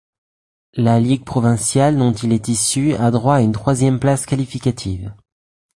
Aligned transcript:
La 0.73 0.99
ligue 0.99 1.23
provinciale 1.25 1.95
dont 1.95 2.11
il 2.13 2.31
est 2.33 2.47
issu 2.47 2.95
a 2.95 3.11
droit 3.11 3.35
à 3.35 3.41
une 3.41 3.51
troisième 3.51 3.99
place 3.99 4.25
qualificative. 4.25 5.13